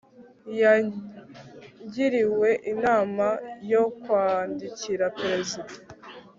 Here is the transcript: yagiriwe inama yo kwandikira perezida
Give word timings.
yagiriwe 0.61 2.49
inama 2.73 3.27
yo 3.71 3.83
kwandikira 4.01 5.05
perezida 5.19 5.73